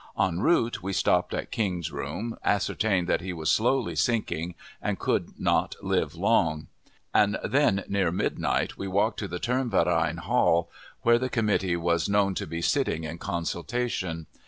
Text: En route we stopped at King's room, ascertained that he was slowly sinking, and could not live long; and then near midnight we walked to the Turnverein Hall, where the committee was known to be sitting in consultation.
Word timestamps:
En 0.17 0.39
route 0.39 0.81
we 0.81 0.93
stopped 0.93 1.31
at 1.31 1.51
King's 1.51 1.91
room, 1.91 2.35
ascertained 2.43 3.07
that 3.07 3.21
he 3.21 3.31
was 3.31 3.51
slowly 3.51 3.95
sinking, 3.95 4.55
and 4.81 4.97
could 4.97 5.39
not 5.39 5.75
live 5.83 6.15
long; 6.15 6.65
and 7.13 7.37
then 7.43 7.83
near 7.87 8.11
midnight 8.11 8.79
we 8.79 8.87
walked 8.87 9.19
to 9.19 9.27
the 9.27 9.37
Turnverein 9.39 10.17
Hall, 10.21 10.71
where 11.03 11.19
the 11.19 11.29
committee 11.29 11.77
was 11.77 12.09
known 12.09 12.33
to 12.33 12.47
be 12.47 12.63
sitting 12.63 13.03
in 13.03 13.19
consultation. 13.19 14.25